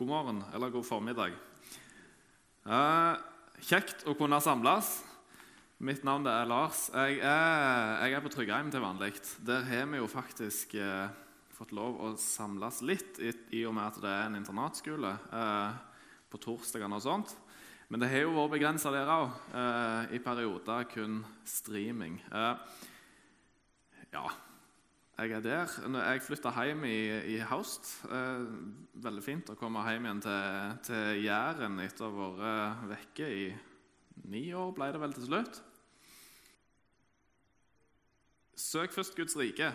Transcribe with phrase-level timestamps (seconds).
[0.00, 1.34] God morgen, eller god formiddag.
[2.64, 3.18] Eh,
[3.68, 4.94] kjekt å kunne samles.
[5.76, 6.86] Mitt navn er Lars.
[6.88, 9.10] Jeg er, jeg er på Tryggheim til vanlig.
[9.44, 11.12] Der har vi jo faktisk eh,
[11.52, 15.78] fått lov å samles litt, i, i, og med at det er en internatskole eh,
[16.32, 17.36] på torsdagene og sånt.
[17.92, 19.36] Men det har jo vært begrensa der òg.
[19.52, 22.22] Eh, I perioder kun streaming.
[22.32, 22.80] Eh,
[24.16, 24.30] ja,
[25.20, 25.72] jeg er der.
[25.88, 27.00] Når Jeg flytta hjem i,
[27.34, 27.90] i høst.
[28.08, 28.44] Eh,
[29.04, 33.44] veldig fint å komme hjem igjen til, til Jæren etter å ha vært vekke i
[34.30, 35.60] ni år, ble det vel til slutt.
[38.60, 39.70] Søk først Guds rike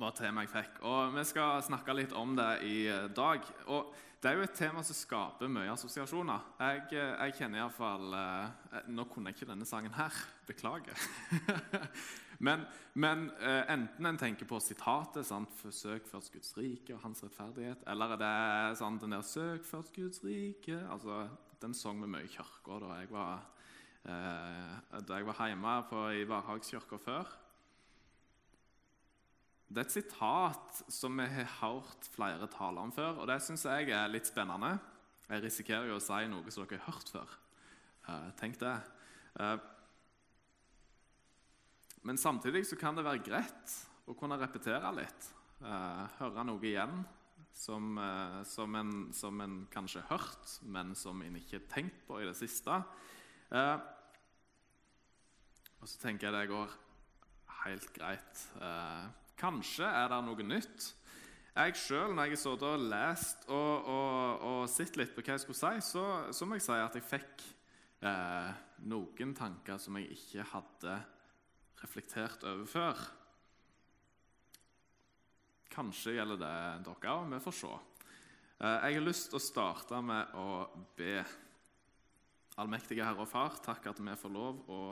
[0.00, 0.82] var temaet jeg fikk.
[0.84, 2.78] Og Vi skal snakke litt om det i
[3.16, 3.48] dag.
[3.72, 6.44] Og Det er jo et tema som skaper mye assosiasjoner.
[6.60, 10.20] Jeg, jeg kjenner iallfall eh, Nå kunne jeg ikke denne sangen her.
[10.48, 10.96] Beklager.
[12.38, 17.22] Men, men eh, enten en tenker på sitatet sant, 'Søk først Guds rike og hans
[17.24, 21.28] rettferdighet', eller er det sant, den der 'Søk først Guds rike' altså,
[21.62, 23.46] Den sang vi mye i kirka da jeg var,
[24.04, 27.24] eh, da jeg var hjemme på, i Varhagskirka før.
[29.68, 33.64] Det er et sitat som vi har hørt flere taler om før, og det syns
[33.64, 34.78] jeg er litt spennende.
[35.28, 37.30] Jeg risikerer jo å si noe som dere har hørt før.
[38.08, 38.74] Eh, tenk det.
[39.40, 39.56] Eh,
[42.04, 43.74] men samtidig så kan det være greit
[44.04, 45.28] å kunne repetere litt.
[45.64, 46.98] Eh, høre noe igjen
[47.54, 52.02] som, eh, som, en, som, en, kanskje har hørt, men som en ikke har tenkt
[52.08, 52.82] på i det siste.
[53.54, 53.76] Eh,
[55.80, 56.76] og så tenker jeg det går
[57.62, 58.44] helt greit.
[58.60, 59.08] Eh,
[59.40, 60.90] kanskje er det noe nytt.
[61.54, 65.44] Jeg sjøl, når jeg har og lest og, og, og, sett litt på hva jeg
[65.44, 66.04] skulle si, så,
[66.34, 67.44] så må jeg si at jeg fikk
[68.02, 68.48] eh,
[68.90, 70.96] noen tanker som jeg ikke hadde
[71.84, 73.00] reflektert over før.
[75.74, 76.54] Kanskje gjelder det
[76.86, 77.26] dere òg.
[77.32, 77.72] Vi får se.
[78.60, 80.48] Eh, jeg har lyst til å starte med å
[80.96, 81.18] be.
[82.62, 84.82] Allmektige Herre og Far, takk at vi får lov å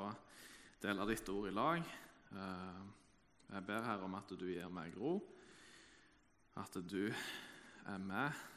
[0.82, 1.92] dele ditt ord i lag.
[2.34, 2.80] Eh,
[3.53, 5.20] jeg ber Herre om at du gir meg ro,
[6.59, 8.52] at du er med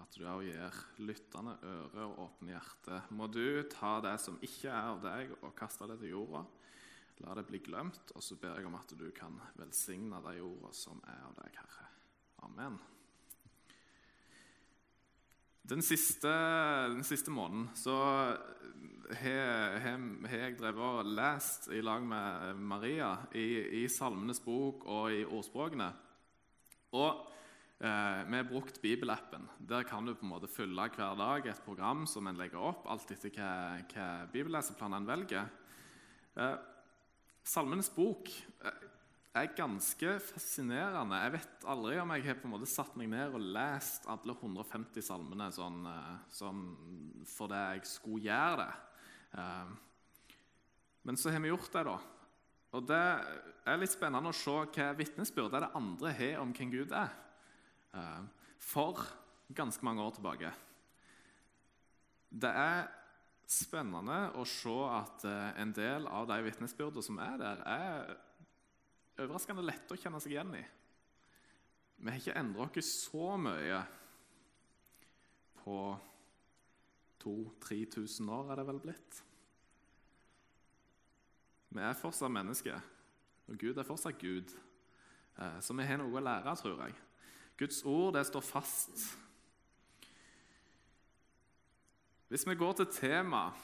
[0.00, 3.00] at du òg gir lyttende øre og åpne hjerte.
[3.16, 6.44] Må du ta det som ikke er av deg, og kaste det til jorda.
[7.24, 10.74] La det bli glemt, og så ber jeg om at du kan velsigne de ordene
[10.76, 11.88] som er av deg, Herre.
[12.44, 12.76] Amen.
[15.66, 16.30] Den siste,
[16.92, 17.96] den siste måneden så
[19.18, 19.86] har,
[20.30, 25.88] jeg drevet og lest i lag med Maria i, i Salmenes bok og i ordspråkene.
[26.94, 27.24] Og
[27.76, 29.48] Eh, vi har brukt bibelappen.
[29.58, 32.86] Der kan du på en måte fylle hver dag et program som en legger opp,
[32.88, 33.50] alt etter hva,
[33.92, 35.50] hva bibelleseplan en velger.
[36.40, 36.54] Eh,
[37.44, 38.30] Salmenes bok
[38.64, 38.86] eh,
[39.36, 41.18] er ganske fascinerende.
[41.20, 44.38] Jeg vet aldri om jeg har på en måte satt meg ned og lest alle
[44.38, 45.84] 150 salmene sånn,
[46.32, 46.64] sånn
[47.28, 48.72] fordi jeg skulle gjøre det.
[51.04, 51.98] Men så har vi gjort det, da.
[52.72, 53.04] Og Det
[53.68, 57.12] er litt spennende å se hva vitnesbyrd det andre har om hvem Gud er.
[57.94, 58.22] Eh,
[58.58, 59.02] for
[59.54, 60.52] ganske mange år tilbake.
[62.30, 62.88] Det er
[63.46, 68.16] spennende å se at eh, en del av de vitnesbyrdene som er der, er
[69.22, 70.64] overraskende lette å kjenne seg igjen i.
[71.96, 73.78] Vi har ikke endret oss så mye
[75.62, 75.78] på
[77.22, 79.22] 2000-3000 år, er det vel blitt.
[81.76, 82.76] Vi er fortsatt mennesker,
[83.46, 84.52] og Gud er fortsatt Gud.
[85.38, 86.98] Eh, så vi har noe å lære, tror jeg.
[87.56, 89.06] Guds ord det står fast.
[92.28, 93.54] Hvis vi går til temaet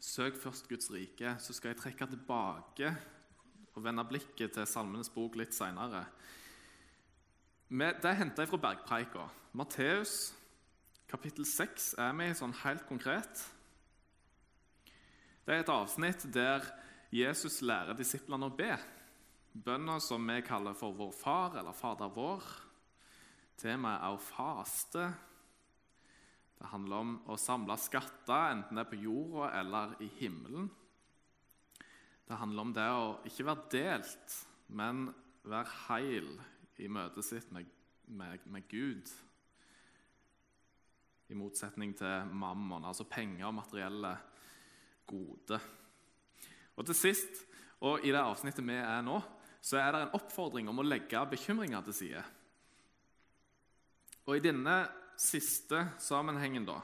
[0.00, 2.96] 'Søk først Guds rike', så skal jeg trekke tilbake
[3.74, 6.04] og vende blikket til Salmenes bok litt seinere.
[7.70, 9.28] Det henter jeg fra Bergpreika.
[9.52, 10.34] Matteus
[11.08, 13.42] kapittel 6 er med sånn helt konkret.
[15.46, 16.64] Det er et avsnitt der
[17.12, 18.76] Jesus lærer disiplene å be.
[19.54, 22.42] Bønner som vi kaller for Vår Far eller Fader vår.
[23.60, 25.04] Temaet er å faste.
[26.58, 30.70] Det handler om å samle skatter, enten det er på jorda eller i himmelen.
[32.24, 34.36] Det handler om det å ikke være delt,
[34.72, 35.06] men
[35.44, 36.30] være heil
[36.80, 37.68] i møtet sitt med,
[38.06, 39.10] med, med Gud.
[41.28, 44.14] I motsetning til mammon, altså penger og materielle
[45.08, 45.60] gode.
[46.74, 47.44] Og til sist,
[47.84, 49.18] og i det avsnittet vi er nå,
[49.64, 52.24] så er det en oppfordring om å legge bekymringer til side.
[54.24, 54.76] Og I denne
[55.20, 56.80] siste sammenhengen da,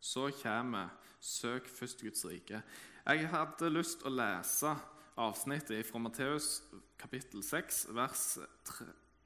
[0.00, 0.88] så kommer
[1.20, 2.62] 'Søk først Guds rike'.
[3.06, 4.76] Jeg hadde lyst til å lese
[5.16, 6.62] avsnittet fra Matteus
[6.98, 8.38] kapittel 6, vers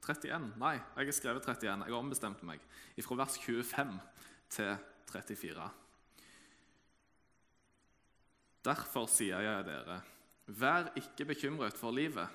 [0.01, 0.53] 31.
[0.57, 1.83] Nei, jeg har skrevet 31.
[1.85, 2.59] Jeg har ombestemt meg.
[3.01, 3.99] Fra vers 25
[4.49, 4.77] til
[5.11, 5.69] 34.
[8.67, 10.01] Derfor sier jeg dere,
[10.47, 12.27] vær ikke bekymret for livet,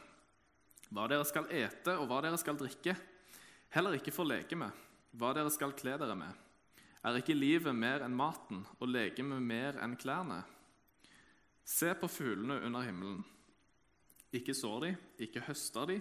[0.93, 2.95] hva dere skal ete og hva dere skal drikke.
[3.73, 4.69] Heller ikke for legeme,
[5.17, 6.33] hva dere skal kle dere med.
[7.03, 10.43] Er ikke livet mer enn maten og legemet mer enn klærne?
[11.65, 13.23] Se på fuglene under himmelen.
[14.33, 14.93] Ikke sår de,
[15.25, 15.99] ikke høster de,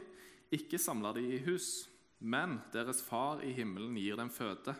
[0.51, 1.87] ikke samler de i hus,
[2.19, 4.75] men deres far i himmelen gir dem føde.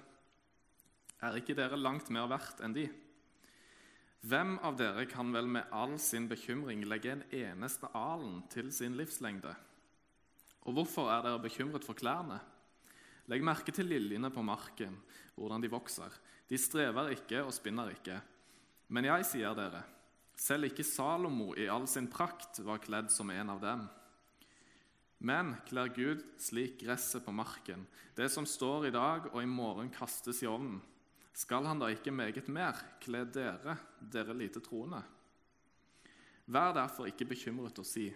[1.24, 2.90] Er ikke dere langt mer verdt enn de?
[4.22, 9.00] Hvem av dere kan vel med all sin bekymring legge en eneste alen til sin
[9.00, 9.56] livslengde?
[10.68, 12.38] Og hvorfor er dere bekymret for klærne?
[13.31, 14.98] Legg merke til liljene på marken,
[15.38, 16.12] hvordan de vokser.
[16.51, 18.18] De strever ikke og spinner ikke.
[18.92, 19.86] Men jeg sier dere,
[20.36, 23.86] selv ikke Salomo i all sin prakt var kledd som en av dem.
[25.24, 27.86] Men kler Gud slik gresset på marken,
[28.18, 30.81] det som står i dag og i morgen kastes i ovnen,
[31.31, 35.00] skal han da ikke meget mer kle dere, dere lite troende?
[36.51, 38.10] Vær derfor ikke bekymret og si,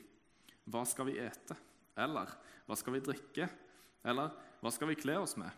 [0.65, 1.55] hva skal vi ete?
[1.95, 2.33] Eller
[2.65, 3.47] hva skal vi drikke?
[4.05, 4.33] Eller
[4.65, 5.53] hva skal vi kle oss med?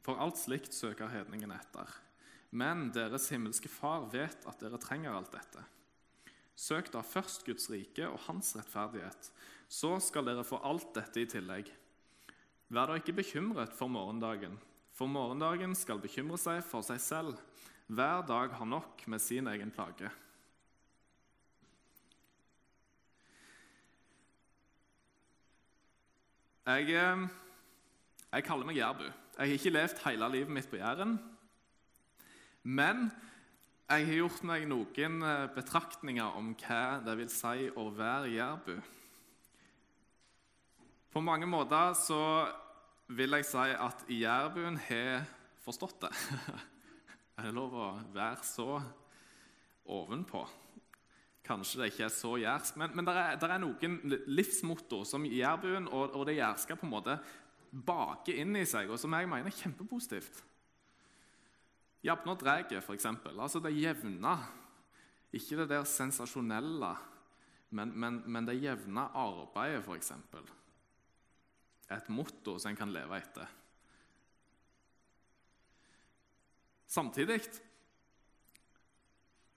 [0.00, 1.90] For alt slikt søker hedningene etter.
[2.48, 5.60] Men deres himmelske Far vet at dere trenger alt dette.
[6.56, 9.28] Søk da først Guds rike og hans rettferdighet,
[9.68, 11.68] så skal dere få alt dette i tillegg.
[12.72, 14.56] Vær da ikke bekymret for morgendagen,
[14.96, 17.36] for morgendagen skal bekymre seg for seg selv.
[17.92, 20.08] Hver dag har nok med sin egen plage.
[26.64, 27.28] Jeg, eh,
[28.34, 29.04] jeg, kaller meg jærbu.
[29.04, 31.14] Jeg har ikke levd hele livet mitt på Jæren.
[32.64, 33.06] Men
[33.84, 38.74] jeg har gjort meg noen eh, betraktninger om hva det vil si å være jærbu.
[41.14, 42.22] På mange måter så
[43.14, 45.28] vil jeg si at jærbuen har
[45.62, 46.12] forstått det.
[47.36, 48.80] er det lov å være så
[49.84, 50.42] ovenpå?
[51.44, 53.98] Kanskje det ikke er så jærsk, men, men det er, er, noen
[54.32, 57.18] livsmotto som jærbuen og, og, det jærske på en måte
[57.74, 60.42] baker inn i seg, og som jeg mener er kjempepositivt.
[62.04, 63.06] Jabbna for f.eks.
[63.32, 64.36] Altså det jevne.
[65.34, 66.92] Ikke det der sensasjonelle,
[67.74, 70.12] men, men, men det jevne arbeidet, f.eks.
[71.90, 73.48] Et motto som en kan leve etter.
[76.86, 77.40] Samtidig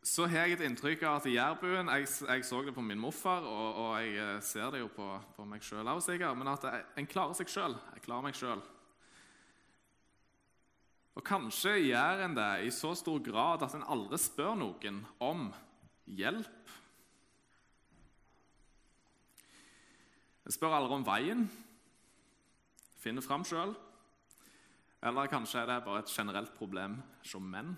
[0.07, 3.43] så har jeg et inntrykk av at jærbuen jeg, jeg, så det på min morfar,
[3.43, 6.63] og, og jeg eh, ser det jo på, på meg sjøl òg, sikkert, men at
[6.63, 7.75] jeg, en klarer seg sjøl.
[7.97, 8.61] Jeg klarer meg sjøl.
[11.17, 15.49] Og kanskje gjør en det i så stor grad at en aldri spør noen om
[16.05, 16.75] hjelp.
[20.47, 21.43] En spør aldri om veien,
[23.01, 23.75] finner fram sjøl.
[25.03, 27.75] Eller kanskje er det bare et generelt problem som menn.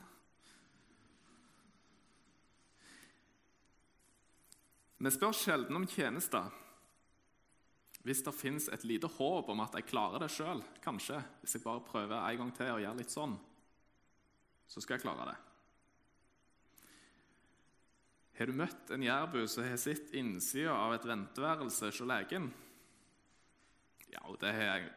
[5.00, 6.50] Vi spør sjelden om tjenester.
[8.04, 11.64] Hvis det fins et lite håp om at jeg klarer det sjøl, kanskje, hvis jeg
[11.64, 13.36] bare prøver en gang til å gjøre litt sånn,
[14.70, 15.38] så skal jeg klare det.
[18.40, 22.48] Har du møtt en jærbu som har sett innsida av et venteværelse hos legen?
[24.14, 24.92] Ja, det har jeg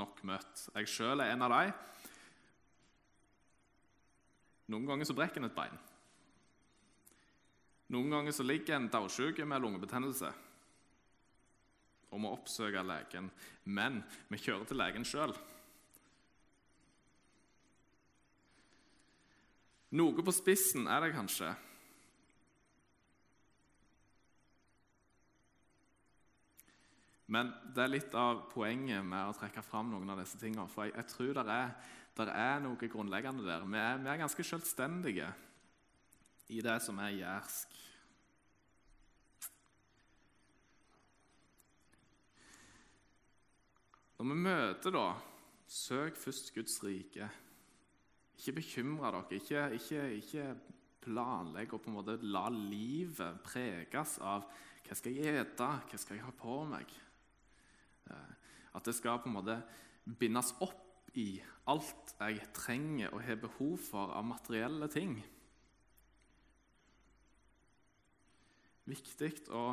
[0.00, 0.66] nok møtt.
[0.72, 1.74] Jeg sjøl er en av dem.
[4.72, 5.76] Noen ganger så brekker en et bein.
[7.92, 10.30] Noen ganger så ligger en dagsjuk med lungebetennelse
[12.12, 13.28] og må oppsøke legen.
[13.64, 15.32] Men vi kjører til legen sjøl.
[19.96, 21.50] Noe på spissen er det kanskje.
[27.32, 30.68] Men det er litt av poenget med å trekke fram noen av disse tingene.
[30.68, 31.72] For jeg, jeg tror det er,
[32.28, 33.64] er, noe grunnleggende der.
[33.64, 35.28] Vi er, vi er ganske selvstendige
[36.52, 37.78] i det som er jærsk.
[44.18, 45.06] Når vi møter, da,
[45.66, 47.26] søk først Guds rike.
[48.38, 49.38] Ikke bekymre dere.
[49.38, 50.44] Ikke, ikke, ikke
[51.02, 54.46] planlegg og på en måte la livet preges av
[54.82, 56.94] hva skal jeg ete, hva skal jeg ha på meg.
[58.10, 58.32] Eh,
[58.76, 59.58] at det skal på en måte
[60.06, 61.36] bindes opp i
[61.70, 65.16] alt jeg trenger og har behov for av materielle ting.
[68.92, 69.64] Viktig å,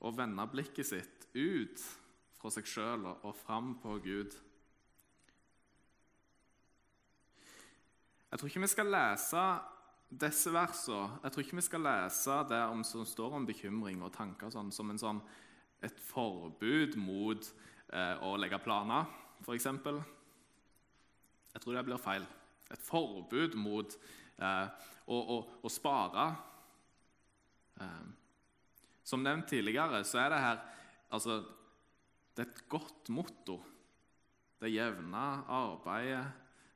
[0.00, 1.82] å vende blikket sitt ut
[2.38, 4.36] fra seg sjøl og, og fram på Gud.
[8.30, 9.42] Jeg tror ikke vi skal lese
[10.06, 14.12] disse versene jeg tror ikke vi skal lese det om, som står om bekymring og
[14.14, 15.22] tanker sånn, som sånn,
[15.84, 17.48] et forbud mot
[17.92, 19.08] eh, å legge planer,
[19.42, 19.66] f.eks.
[21.52, 22.24] Jeg tror det blir feil.
[22.72, 23.96] Et forbud mot
[24.38, 26.26] eh, å, å, å, spare.
[27.80, 28.06] Eh,
[29.06, 30.64] som nevnt tidligere, så er det her
[31.14, 31.44] altså,
[32.36, 33.60] Det er et godt motto.
[34.60, 35.22] Det jevne
[35.52, 36.24] arbeidet,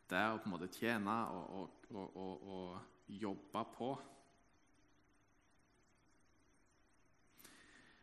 [0.08, 3.90] det å på en måte tjene og, og, og, og jobbe på.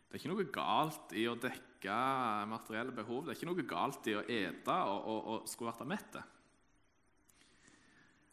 [0.07, 1.97] Det er ikke noe galt i å dekke
[2.47, 3.25] materielle behov.
[3.25, 6.19] Det er ikke noe galt i å ete og, og, og skulle vært mett.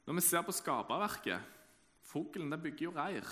[0.04, 1.52] Når vi ser på skaperverket
[2.04, 3.30] Fuglen bygger jo reir.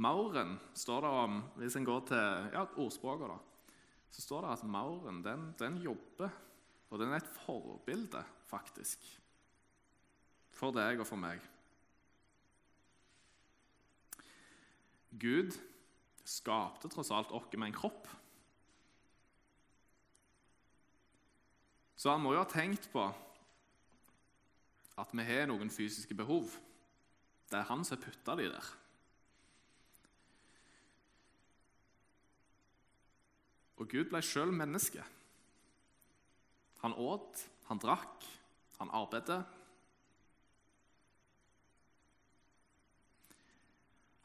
[0.00, 3.74] Mauren står det om Hvis en går til ja, ordspråket, da,
[4.10, 6.32] så står det at mauren den, den jobber.
[6.90, 9.04] Og den er et forbilde, faktisk,
[10.50, 11.44] for deg og for meg.
[15.20, 15.54] Gud
[16.26, 18.08] skapte tross alt oss med en kropp.
[21.94, 23.04] Så han må jo ha tenkt på
[25.00, 26.50] at vi har noen fysiske behov.
[27.50, 28.76] Det er han som har putta de der.
[33.80, 35.02] Og Gud ble sjøl menneske.
[36.82, 38.26] Han åt, han drakk,
[38.78, 39.40] han arbeidet.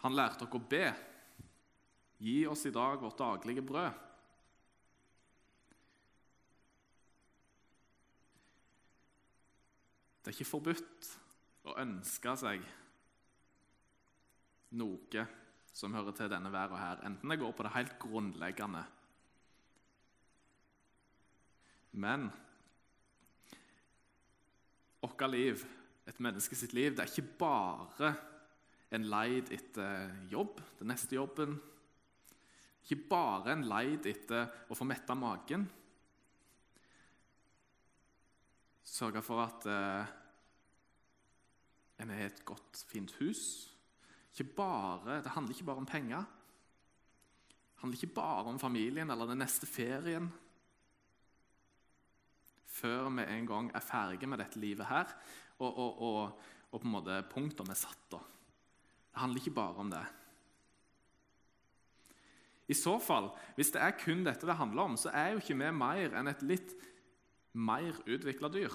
[0.04, 0.88] Han lærte oss å be.
[2.22, 4.04] Gi oss i dag vårt daglige brød.
[10.26, 11.10] Det er ikke forbudt
[11.70, 12.64] å ønske seg
[14.76, 15.26] noe
[15.76, 18.82] som hører til denne verden her, enten det går på det helt grunnleggende.
[21.96, 22.28] Men
[25.00, 25.62] vårt liv,
[26.06, 28.12] et menneske sitt liv, det er ikke bare
[28.96, 31.56] en leid etter jobb, den neste jobben,
[32.86, 35.66] ikke bare en leid etter å få metta magen.
[38.86, 40.14] Sørge for at eh,
[42.04, 43.42] en har et godt, fint hus.
[44.56, 46.26] Bare, det handler ikke bare om penger.
[47.48, 50.28] Det handler ikke bare om familien eller den neste ferien.
[52.76, 55.12] Før vi en gang er ferdige med dette livet her,
[55.60, 58.04] og, og, og, og på en måte punktum er satt.
[58.12, 58.20] da.
[59.12, 60.04] Det handler ikke bare om det.
[62.68, 65.58] I så fall, hvis det er kun dette det handler om, så er jo ikke
[65.62, 66.74] vi mer enn et litt
[67.54, 68.74] mer utvikla dyr.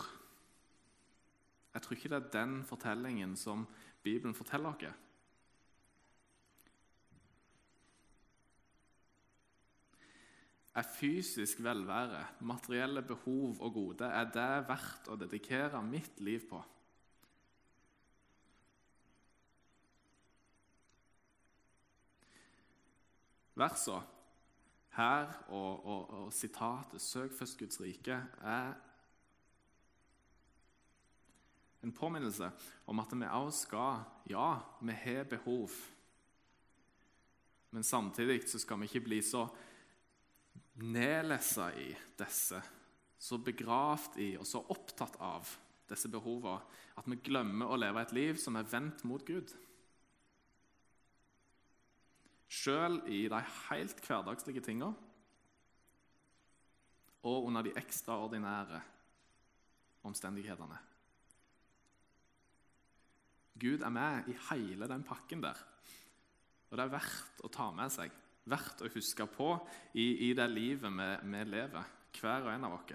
[1.75, 3.67] Jeg tror ikke det er den fortellingen som
[4.03, 4.95] Bibelen forteller oss.
[10.75, 16.63] Er fysisk velvære, materielle behov og gode, er det verdt å dedikere mitt liv på?
[23.61, 24.03] versene
[24.97, 28.73] her og, og, og sitatet 'Søk først Guds rike' er
[31.83, 32.51] en påminnelse
[32.87, 35.71] om at vi også skal Ja, vi har behov.
[37.71, 39.47] Men samtidig skal vi ikke bli så
[40.75, 42.61] nedlessa i disse,
[43.21, 45.49] så begravd i og så opptatt av
[45.91, 46.63] disse behovene
[47.01, 49.53] at vi glemmer å leve et liv som er vendt mot Gud.
[52.51, 54.91] Sjøl i de helt hverdagslige tinga
[57.21, 58.81] og under de ekstraordinære
[60.09, 60.79] omstendighetene.
[63.61, 65.59] Gud er med i hele den pakken der.
[66.71, 68.15] Og det er verdt å ta med seg,
[68.51, 69.55] verdt å huske på
[69.95, 72.93] i, i det livet vi, vi, lever, hver og en av oss.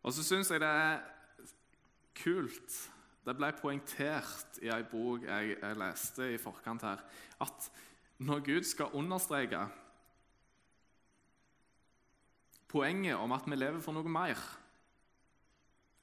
[0.00, 1.02] Og så syns jeg det er
[2.20, 2.80] kult
[3.26, 7.02] det ble poengtert i ei bok jeg, jeg, leste i forkant her,
[7.44, 7.68] at
[8.24, 9.60] når Gud skal understreke
[12.70, 14.40] poenget om at vi lever for noe mer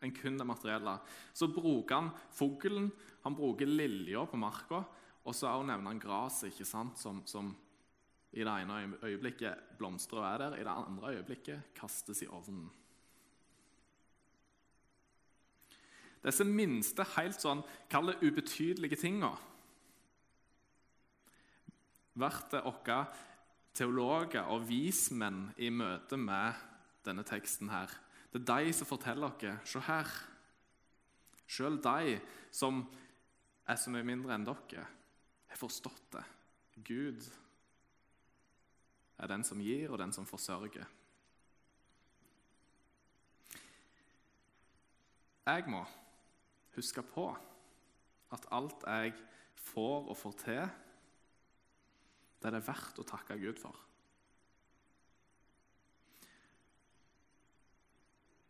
[0.04, 0.98] enn kun det materielle,
[1.34, 2.92] så bruker han fuglen,
[3.24, 4.84] han bruker lilja på marka,
[5.28, 7.52] og så nevner han gresset, som, som
[8.32, 12.68] i det ene øyeblikket blomstrer og er der, i det andre øyeblikket kastes i ovnen.
[16.24, 19.36] Disse minste, helt sånn, kall det ubetydelige tinga
[22.18, 22.98] blir våre
[23.78, 26.58] teologer og vismenn i møte med
[27.06, 27.92] denne teksten her.
[28.38, 30.10] Det er de som forteller oss Se her.
[31.48, 32.20] Selv de
[32.52, 32.84] som
[33.68, 34.84] er så mye mindre enn dere,
[35.48, 36.24] har forstått det.
[36.86, 37.24] Gud
[39.18, 40.86] er den som gir, og den som forsørger.
[45.48, 45.82] Jeg må
[46.76, 47.32] huske på
[48.36, 49.16] at alt jeg
[49.72, 50.64] får og får til,
[52.38, 53.87] det er det verdt å takke Gud for.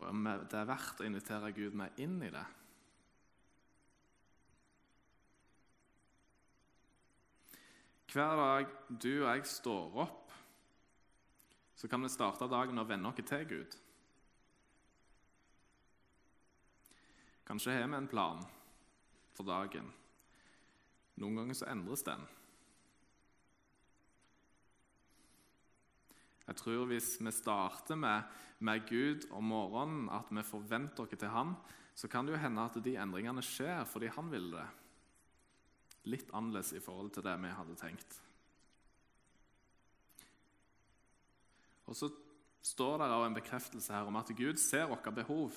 [0.06, 2.46] Om det er verdt å invitere Gud med inn i det.
[8.14, 10.32] Hver dag du og jeg står opp,
[11.78, 13.76] så kan vi starte dagen å vende oss til Gud.
[17.48, 18.42] Kanskje har vi en plan
[19.38, 19.92] for dagen.
[21.22, 22.26] Noen ganger så endres den.
[26.48, 28.24] Jeg tror Hvis vi starter med,
[28.60, 31.56] med Gud om morgenen, at vi forventer oss til Han,
[31.98, 34.68] så kan det jo hende at de endringene skjer fordi Han vil det.
[36.08, 38.22] Litt annerledes i forhold til det vi hadde tenkt.
[41.88, 42.10] Og så
[42.64, 45.56] står det en bekreftelse her om at Gud ser våre behov.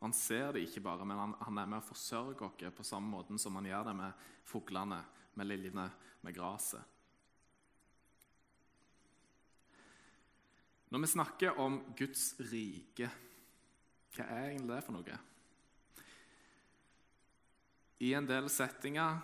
[0.00, 3.12] Han ser det ikke bare, men han, han er med å forsørge oss på samme
[3.12, 5.00] måte som han gjør det med fuglene,
[5.36, 5.90] med liljene,
[6.26, 6.82] med gresset.
[10.90, 13.10] Når vi snakker om Guds rike,
[14.16, 15.18] hva er egentlig det for noe?
[18.02, 19.20] I en del settinger,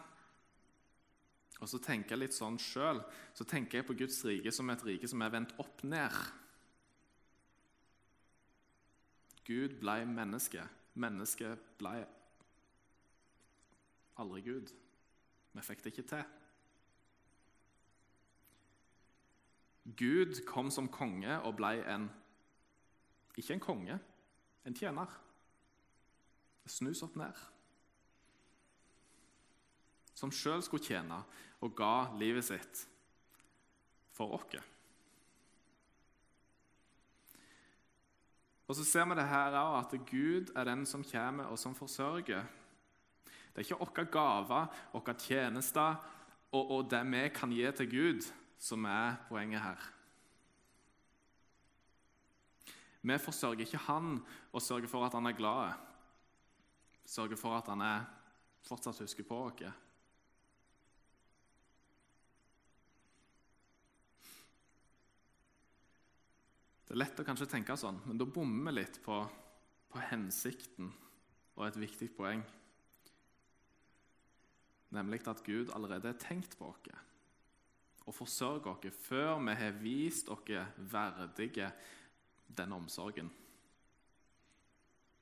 [1.57, 3.01] og så tenker jeg litt sånn sjøl,
[3.35, 6.15] så tenker jeg på Guds rike som et rike som er vendt opp ned.
[9.47, 10.63] Gud ble menneske.
[10.97, 11.99] Mennesket ble
[14.23, 14.71] aldri Gud.
[15.57, 16.37] Vi fikk det ikke til.
[19.87, 22.09] Gud kom som konge og ble en
[23.37, 23.99] Ikke en konge,
[24.65, 25.11] en tjener.
[26.67, 27.43] Snus opp ned.
[30.17, 31.21] Som sjøl skulle tjene
[31.61, 32.87] og ga livet sitt
[34.17, 34.57] for oss.
[38.67, 41.75] Og så ser vi det her òg, at Gud er den som kommer og som
[41.77, 42.49] forsørger.
[43.57, 46.01] Det er ikke våre gaver, våre tjenester
[46.53, 48.27] og, og, det vi kan gi til Gud,
[48.59, 49.89] som er poenget her.
[53.07, 54.17] Vi forsørger ikke Han
[54.53, 55.75] og sørger for at han er glad.
[57.07, 58.07] Sørger for at han er,
[58.67, 59.63] fortsatt husker på oss.
[66.87, 69.19] Det er lett å kanskje tenke sånn, men da bommer vi litt på,
[69.91, 70.93] på hensikten
[71.57, 72.43] og et viktig poeng.
[74.95, 76.91] Nemlig at Gud allerede har tenkt på oss
[78.07, 81.73] og forsørge oss før vi har vist oss verdige
[82.47, 83.31] denne omsorgen.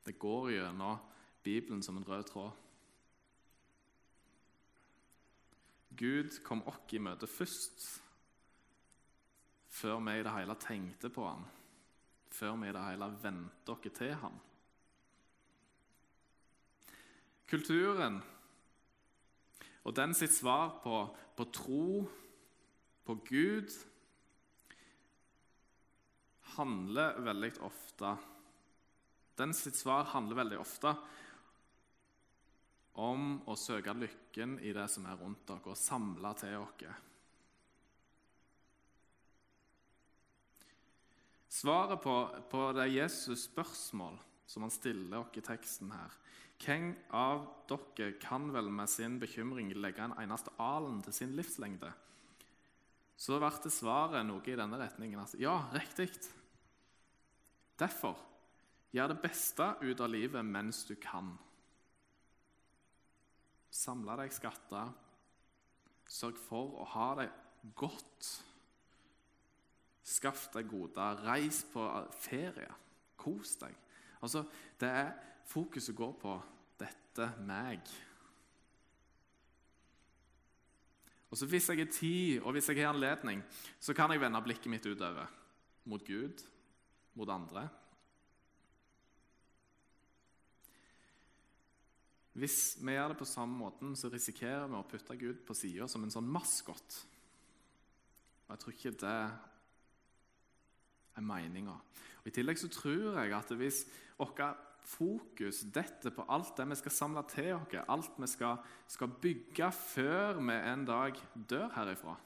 [0.04, 0.98] Det går gjennom
[1.42, 2.50] Bibelen som en rød tråd.
[5.96, 7.86] Gud kom oss i møte først
[9.74, 11.44] før vi i det hele tenkte på ham,
[12.30, 14.36] før vi i det hele vendte oss til ham.
[17.48, 18.20] Kulturen
[19.84, 21.00] og den sitt svar på,
[21.36, 22.04] på tro,
[23.04, 23.72] på Gud,
[26.54, 28.16] handler veldig ofte
[29.34, 30.92] Den sitt svar handler veldig ofte
[33.02, 36.92] om å søke lykken i det som er rundt dere, og samle til dere.
[41.50, 42.14] Svaret på,
[42.50, 46.14] på det Jesus' spørsmål som han stiller oss i teksten her
[46.62, 51.90] Hvem av dere kan vel med sin bekymring legge en eneste alen til sin livslengde?
[53.16, 55.20] Så ble svaret noe i denne retningen.
[55.22, 56.10] Altså, ja, riktig.
[57.78, 58.18] Derfor
[58.94, 61.32] gjør det beste ut av livet mens du kan.
[63.74, 64.92] Samle deg skatter.
[66.10, 67.28] Sørg for å ha det
[67.78, 68.28] godt.
[70.04, 71.22] Skaff deg goder.
[71.24, 71.86] Reis på
[72.20, 72.70] ferie.
[73.18, 73.74] Kos deg.
[74.20, 74.44] Altså,
[74.80, 76.34] det er Fokuset går på
[76.80, 77.82] dette meg.
[81.34, 83.40] Og så Hvis jeg har tid og hvis jeg har anledning,
[83.80, 85.26] så kan jeg vende blikket mitt utover.
[85.84, 86.44] Mot Gud,
[87.14, 87.68] mot andre.
[92.38, 95.88] Hvis vi gjør det på samme måten, så risikerer vi å putte Gud på sida
[95.90, 97.02] som en sånn maskot.
[98.46, 99.18] Og Jeg tror ikke det
[101.18, 101.74] er meninga.
[102.22, 103.84] I tillegg så tror jeg at hvis
[104.22, 104.38] vårt
[104.84, 109.70] fokus detter på alt det vi skal samle til oss, alt vi skal, skal bygge
[109.72, 112.16] før vi en dag dør herifra,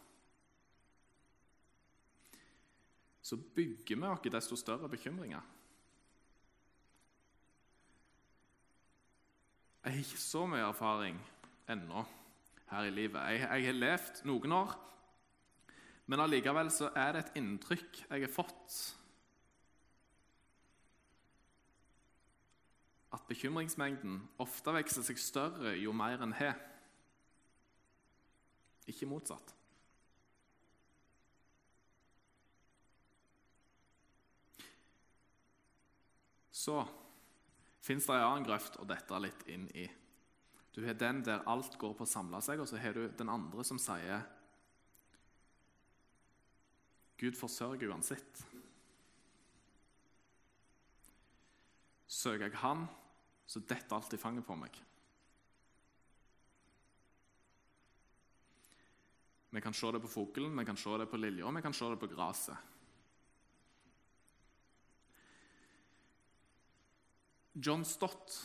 [3.23, 5.55] så bygger vi oss desto større bekymringer.
[9.85, 11.17] Jeg har ikke så mye erfaring
[11.71, 12.03] ennå
[12.69, 13.23] her i livet.
[13.33, 14.77] Jeg, jeg har levd noen år
[16.09, 18.77] men allikevel så er det et inntrykk jeg har fått
[23.15, 26.59] at bekymringsmengden ofte vokser seg større jo mer en har.
[28.89, 29.55] Ikke motsatt.
[36.53, 36.83] Så
[37.81, 39.87] fins det en annen grøft å dette litt inn i.
[40.75, 43.31] Du har den der alt går på å samle seg, og så har du den
[43.33, 44.27] andre som sier
[47.19, 48.45] Gud forsørger uansett.
[52.07, 52.85] Søker jeg Han,
[53.49, 54.75] så detter alt i fanget på meg.
[59.49, 61.89] Vi kan se det på fuglen, vi kan se det på lilja, vi kan se
[61.89, 62.57] det på gresset.
[67.59, 68.37] John Stott,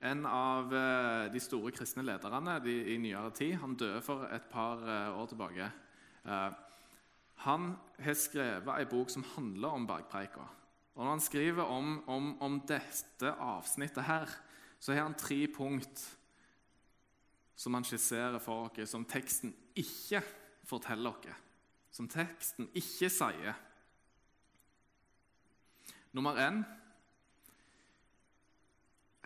[0.00, 4.80] en av eh, de store kristne lederne i nyere tid, han døde for et par
[4.86, 5.66] eh, år tilbake.
[6.24, 6.52] Eh,
[7.44, 7.66] han
[8.00, 10.46] har skrevet en bok som handler om bergpreika.
[10.96, 14.30] Og Når han skriver om, om, om dette avsnittet her,
[14.80, 16.00] så har han tre punkt
[17.56, 20.22] som han skisserer for oss, som teksten ikke
[20.64, 21.42] forteller oss.
[21.92, 23.54] Som teksten ikke sier.
[26.16, 26.64] Nummer én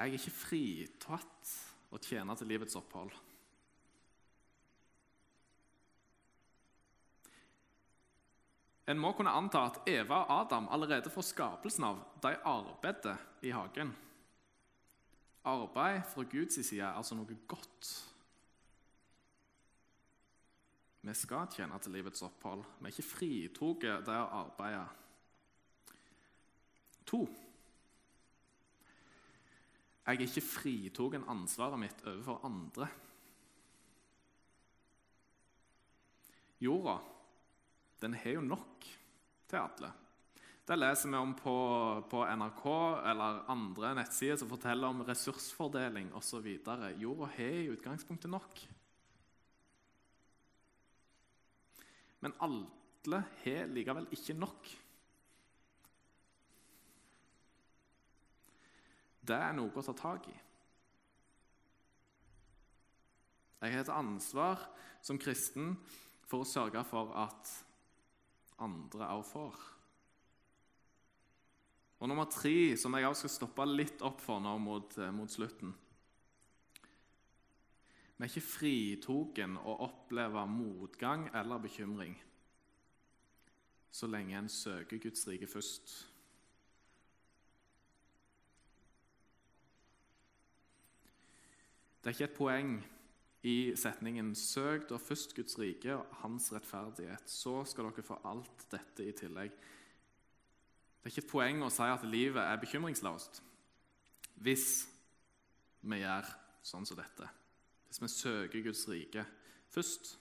[0.00, 1.50] Jeg er ikke fritatt
[1.92, 3.12] å tjene til livets opphold.
[8.90, 13.52] En må kunne anta at Eva og Adam allerede fra skapelsen av de arbeidet i
[13.54, 13.92] hagen.
[15.46, 17.90] Arbeid fra Guds side er altså noe godt.
[21.00, 22.64] Vi skal tjene til livets opphold.
[22.80, 24.82] Vi er ikke fritatt det å arbeide.
[27.08, 27.22] To.
[30.04, 32.90] Jeg er ikke fritatt ansvaret mitt overfor andre.
[36.60, 36.98] Jorda
[38.00, 38.86] den har jo nok
[39.50, 39.90] til alle.
[40.70, 41.52] Det leser vi om på,
[42.10, 42.66] på NRK
[43.10, 46.46] eller andre nettsider som forteller om ressursfordeling osv.
[47.00, 48.60] Jorda har i utgangspunktet nok.
[52.20, 54.70] Men alle har likevel ikke nok.
[59.26, 60.36] Det er noe å ta tak i.
[63.60, 64.62] Jeg har et ansvar
[65.04, 65.74] som kristen
[66.30, 67.50] for å sørge for at
[68.64, 69.60] andre òg får.
[72.00, 75.28] Og nummer tre, som jeg også skal stoppe litt opp for nå mot, eh, mot
[75.30, 75.74] slutten
[78.16, 82.16] Vi er ikke fritatt å oppleve motgang eller bekymring
[83.90, 86.06] så lenge en søker Guds rike først.
[92.00, 92.70] Det er ikke et poeng
[93.42, 98.66] i setningen 'Søk da først Guds rike og hans rettferdighet', så skal dere få alt
[98.70, 99.50] dette i tillegg.
[101.00, 103.42] Det er ikke et poeng å si at livet er bekymringsløst
[104.40, 104.88] hvis
[105.80, 106.28] vi gjør
[106.64, 107.28] sånn som dette.
[107.88, 109.24] Hvis vi søker Guds rike
[109.72, 110.18] først.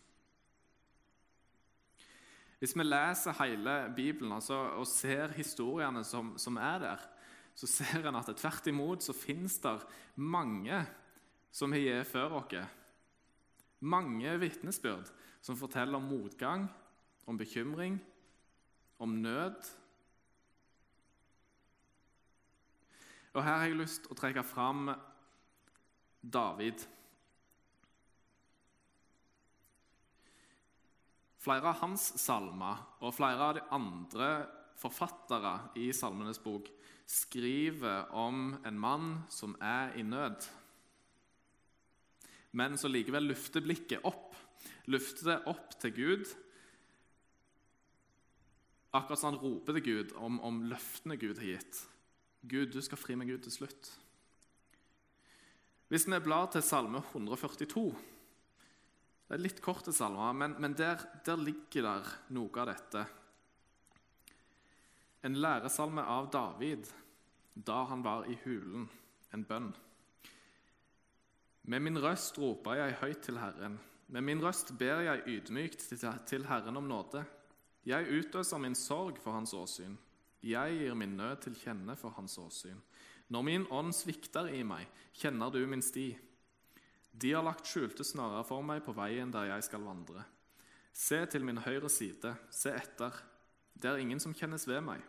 [2.59, 7.05] Hvis vi leser hele Bibelen altså, og ser historiene som, som, er der,
[7.55, 9.77] så ser en at tvert imot så finnes det
[10.15, 10.81] mange
[11.51, 12.59] som har gitt før oss
[13.79, 15.11] mange vitnesbyrd
[15.41, 16.67] som forteller om motgang,
[17.27, 17.99] om bekymring,
[18.99, 19.55] om nød.
[23.33, 24.89] Og Her har jeg lyst til å trekke fram
[26.21, 26.83] David.
[31.39, 34.31] Flere av hans salmer og flere av de andre
[34.79, 36.67] forfattere i Salmenes bok
[37.09, 40.43] skriver om en mann som er i nød
[42.57, 44.37] men som likevel løfter blikket opp.
[44.89, 46.29] Løfter det opp til Gud.
[48.95, 51.81] Akkurat som han roper til Gud om, om løftene Gud har gitt.
[52.41, 53.91] Gud, du skal fri meg ut til slutt.
[55.89, 57.83] Hvis vi blar til Salme 142
[59.29, 63.03] Det er litt korte salmer, men, men der, der, ligger der noe av dette.
[65.25, 66.89] En læresalme av David
[67.53, 68.87] da han var i hulen,
[69.33, 69.69] en bønn.
[71.69, 73.75] Med min røst roper jeg høyt til Herren.
[74.09, 75.83] Med min røst ber jeg ydmykt
[76.25, 77.21] til Herren om nåde.
[77.85, 79.93] Jeg utøser min sorg for hans åsyn.
[80.41, 82.79] Jeg gir min nød til kjenne for hans åsyn.
[83.29, 86.07] Når min ånd svikter i meg, kjenner du min sti.
[87.13, 90.23] De har lagt skjulte snarere for meg på veien der jeg skal vandre.
[90.89, 93.13] Se til min høyre side, se etter.
[93.77, 95.05] Det er ingen som kjennes ved meg.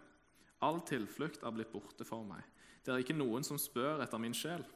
[0.61, 2.44] All tilflukt er blitt borte for meg.
[2.85, 4.66] Det er ikke noen som spør etter min sjel.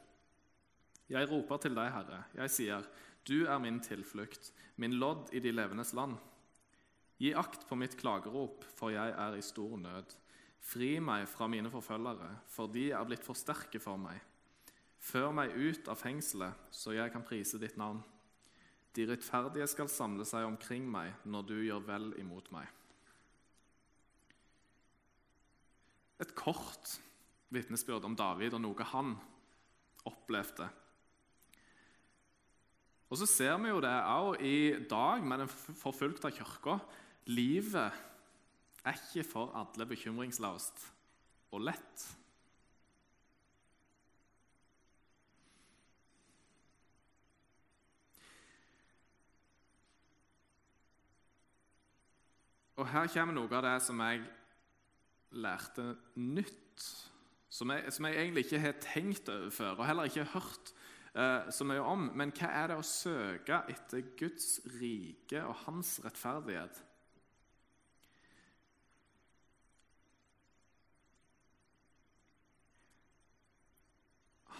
[1.11, 2.23] Jeg roper til deg, Herre.
[2.37, 2.85] Jeg sier,
[3.27, 6.15] du er min tilflukt, min lodd i de levendes land.
[7.21, 10.15] Gi akt på mitt klagerop, for jeg er i stor nød.
[10.65, 14.17] Fri meg fra mine forfølgere, for de er blitt for sterke for meg.
[14.99, 18.01] Før meg ut av fengselet, så jeg kan prise ditt navn.
[18.97, 22.65] De rettferdige skal samle seg omkring meg når du gjør vel imot meg.
[26.21, 26.97] et kort
[27.53, 29.15] vitnesbyrd om David og noe han
[30.07, 30.67] opplevde.
[33.09, 34.57] Og så ser vi jo det òg i
[34.89, 36.79] dag med den forfulgte kirka.
[37.29, 37.93] Livet
[38.85, 40.85] er ikke for alle bekymringsløst
[41.53, 42.05] og lett.
[52.75, 54.25] Og her kommer noe av det som jeg
[55.39, 56.87] lærte nytt,
[57.49, 60.74] som jeg, som jeg egentlig ikke har tenkt over før, og heller ikke hørt
[61.15, 62.09] eh, så mye om.
[62.17, 66.81] Men hva er det å søke etter Guds rike og hans rettferdighet?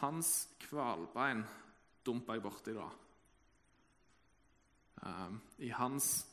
[0.01, 0.31] Hans
[0.67, 1.45] kvalbein
[2.05, 2.87] dumpa jeg borti da.
[5.05, 6.25] Um, I hans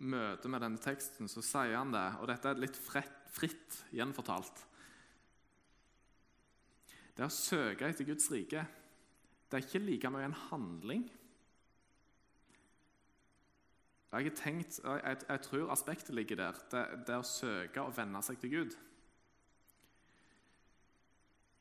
[0.00, 4.62] møte med denne teksten så sier han det, og dette er litt fritt, fritt gjenfortalt
[7.14, 8.64] Det å søke etter Guds rike
[9.50, 11.04] det er ikke like mye en handling.
[14.14, 16.58] Jeg, tenkt, jeg, jeg tror aspektet ligger der.
[16.70, 18.76] Det, det å søke og venne seg til Gud.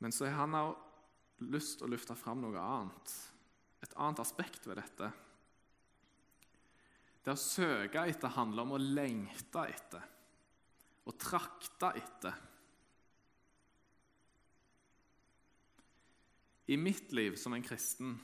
[0.03, 3.13] Men så har han også lyst til å løfte fram noe annet.
[3.83, 5.09] Et annet aspekt ved dette.
[7.23, 10.03] Det å søke etter handler om å lengte etter,
[11.07, 12.35] å trakte etter.
[16.67, 18.15] I mitt liv som en kristen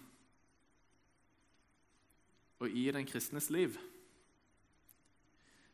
[2.59, 3.75] og i den kristnes liv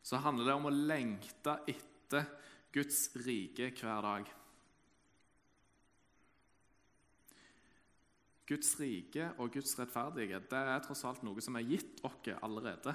[0.06, 2.28] så handler det om å lengte etter
[2.74, 4.28] Guds rike hver dag.
[8.46, 12.94] Guds rike og Guds rettferdighet det er tross alt noe som er gitt oss allerede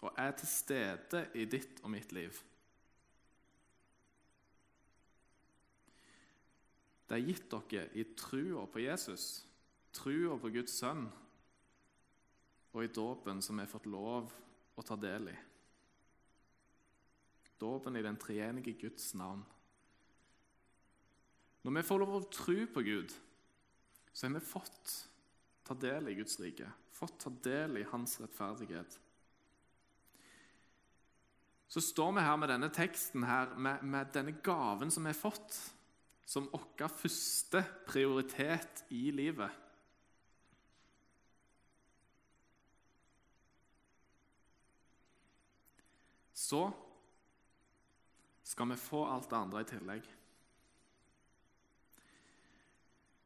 [0.00, 2.36] og er til stede i ditt og mitt liv.
[7.10, 9.42] Det er gitt dere i trua på Jesus,
[9.90, 11.08] trua på Guds sønn,
[12.70, 14.30] og i dåpen som vi har fått lov
[14.78, 15.34] å ta del i.
[17.58, 19.42] Dåpen i den treenige Guds navn.
[21.66, 23.12] Når vi får lov å tro på Gud,
[24.14, 24.94] så har vi fått
[25.66, 29.00] ta del i Guds rike, fått ta del i Hans rettferdighet
[31.70, 35.18] så står vi her med denne teksten her, med, med denne gaven som vi har
[35.18, 35.54] fått,
[36.30, 39.50] som vår første prioritet i livet.
[46.34, 46.62] Så
[48.46, 50.06] skal vi få alt det andre i tillegg.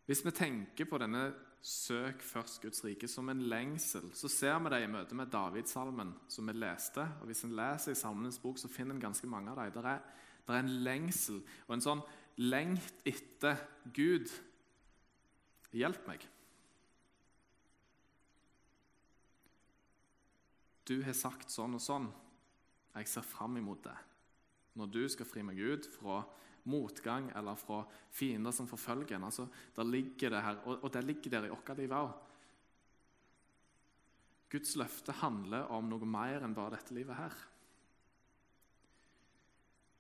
[0.05, 4.71] Hvis vi tenker på denne 'søk først Guds rike' som en lengsel, så ser vi
[4.71, 7.01] det i møte med Davidsalmen, som vi leste.
[7.21, 9.73] og Hvis en leser i Salmenes bok, så finner en ganske mange av dem.
[9.73, 10.01] Det er,
[10.49, 12.03] er, en lengsel og en sånn
[12.41, 13.61] lengt etter
[13.95, 14.31] Gud.
[15.75, 16.25] Hjelp meg.
[20.85, 22.09] Du har sagt sånn og sånn.
[22.95, 23.97] Jeg ser fram imot det.
[24.79, 26.21] Når du skal fri meg ut fra
[26.71, 27.83] motgang eller fra
[28.15, 29.27] fiender som forfølger en.
[29.29, 32.13] Altså, der ligger det her, og, det ligger der i vårt liv òg.
[34.55, 37.35] Guds løfte handler om noe mer enn bare dette livet her.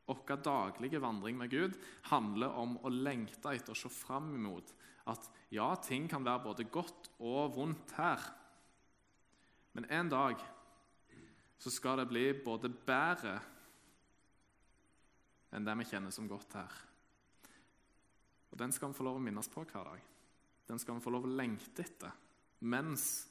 [0.04, 1.76] Vår daglige vandring med Gud
[2.10, 4.74] handler om å lengte etter å se fram imot
[5.08, 8.20] at ja, ting kan være både godt og vondt her,
[9.74, 10.40] men en dag
[11.58, 13.38] så skal det bli både bedre
[15.54, 16.80] enn det vi kjenner som godt her.
[18.52, 20.02] Og Den skal vi få lov å minnes på hver dag.
[20.68, 22.12] Den skal vi få lov å lengte etter
[22.64, 23.26] mens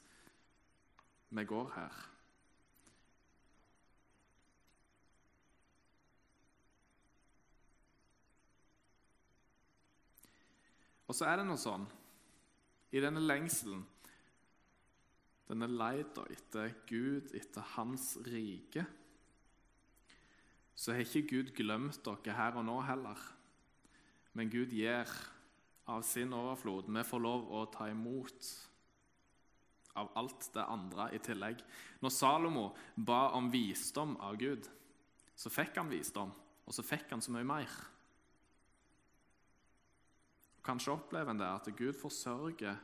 [1.33, 2.01] vi går her.
[11.13, 11.83] Og så er det noe sånn
[12.89, 13.83] i denne lengselen,
[15.45, 18.87] denne leita etter Gud, etter Hans rike
[20.73, 23.19] så har ikke Gud glemt dere her og nå heller.
[24.33, 25.09] Men Gud gir
[25.85, 26.89] av sin overflod.
[26.89, 28.49] Vi får lov å ta imot
[30.01, 31.61] av alt det andre i tillegg.
[32.01, 34.65] Når Salomo ba om visdom av Gud,
[35.37, 36.33] så fikk han visdom,
[36.65, 37.69] og så fikk han så mye mer.
[40.63, 42.77] Kanskje opplever en det at Gud forsørger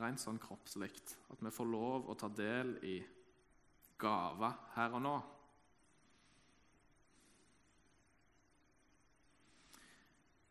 [0.00, 0.90] rent sånn kroppslig.
[1.32, 2.98] At vi får lov å ta del i
[4.00, 5.16] gaver her og nå.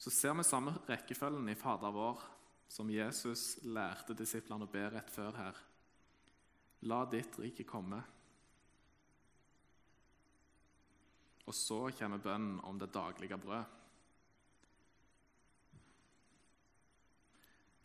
[0.04, 2.24] så ser vi samme rekkefølgen i Fader vår
[2.68, 5.62] som Jesus lærte disiplene å be rett før her.
[6.92, 8.02] La ditt rike komme.
[11.48, 13.83] Og så kommer bønnen om det daglige brød.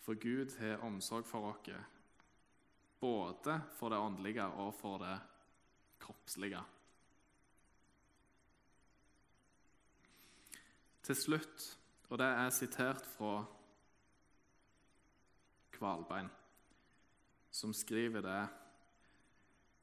[0.08, 1.66] For Gud har omsorg for oss,
[2.96, 5.18] både for det åndelige og for det
[6.00, 6.62] kroppslige.
[11.04, 11.68] Til slutt,
[12.08, 13.44] og det er sitert fra
[15.76, 16.32] Kvalbein,
[17.52, 18.42] som skriver det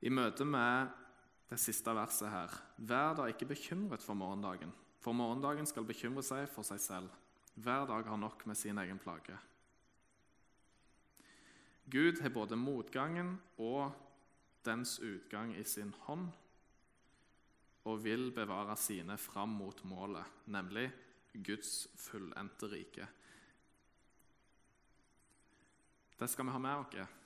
[0.01, 0.89] i møte med
[1.53, 2.61] det siste verset her.
[2.81, 7.13] Vær da ikke bekymret for morgendagen, for morgendagen skal bekymre seg for seg selv.
[7.53, 9.37] Hver dag har nok med sin egen plage.
[11.85, 13.93] Gud har både motgangen og
[14.65, 16.31] dens utgang i sin hånd
[17.85, 20.87] og vil bevare sine fram mot målet, nemlig
[21.45, 23.05] Guds fullendte rike.
[26.15, 27.21] Det skal vi ha med oss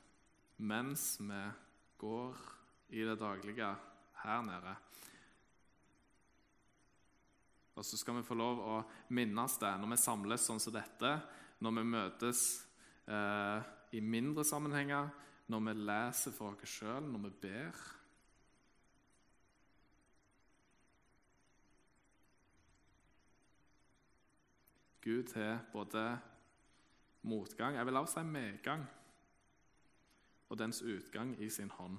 [0.60, 1.42] mens vi
[2.02, 2.36] går
[2.90, 3.70] i det daglige
[4.26, 4.76] her nede.
[7.80, 8.78] Og så skal vi få lov å
[9.16, 11.14] minnes det når vi samles sånn som dette,
[11.64, 12.42] når vi møtes
[13.08, 15.10] eh, i mindre sammenhenger,
[15.50, 17.80] når vi leser for oss sjøl, når vi ber.
[25.02, 26.04] Gud har både
[27.22, 28.84] motgang, jeg vil også si medgang,
[30.50, 31.98] og dens utgang i sin hånd,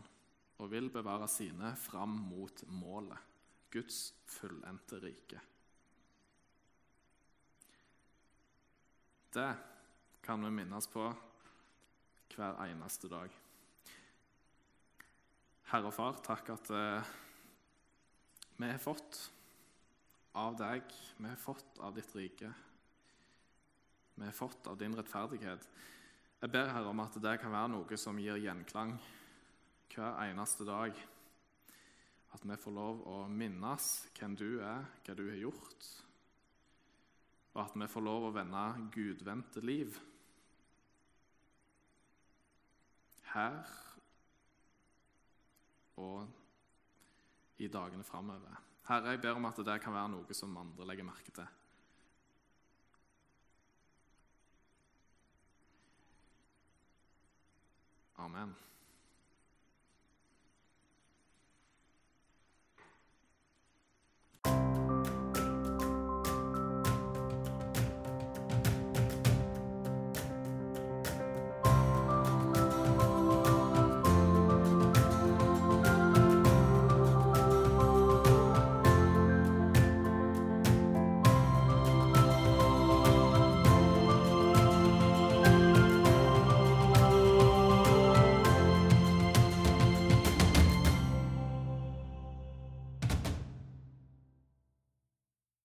[0.60, 3.18] og vil bevare sine fram mot målet,
[3.72, 5.40] Guds fullendte rike.
[9.34, 9.50] Det
[10.22, 11.08] kan vi minnes på
[12.40, 13.32] hver eneste dag.
[15.68, 17.10] Herre og Far, takk at eh,
[18.56, 19.18] vi har fått
[20.40, 22.48] av deg, vi har fått av ditt rike.
[24.16, 25.68] Vi har fått av din rettferdighet.
[26.40, 28.96] Jeg ber Herre om at det kan være noe som gir gjenklang
[29.92, 30.96] hver eneste dag.
[32.32, 35.88] At vi får lov å minnes hvem du er, hva du har gjort,
[37.50, 39.98] og at vi får lov å vende gudvendte liv.
[43.30, 43.62] Her
[45.96, 46.28] og
[47.58, 48.60] i dagene framover.
[48.88, 51.46] Herre, jeg ber om at det kan være noe som andre legger merke til.
[58.20, 58.56] Amen.